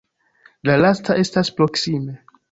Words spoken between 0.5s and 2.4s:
La lasta estas proksime.